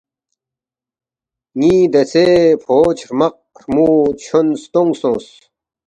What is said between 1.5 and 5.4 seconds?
ن٘ی دیژے فوج ہرمق ہرمُو چھون ستونگ سونگس